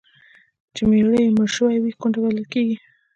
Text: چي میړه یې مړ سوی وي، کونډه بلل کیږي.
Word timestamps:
چي 0.75 0.83
میړه 0.89 1.15
یې 1.23 1.29
مړ 1.37 1.47
سوی 1.57 1.77
وي، 1.81 1.91
کونډه 1.99 2.19
بلل 2.23 2.45
کیږي. 2.53 2.75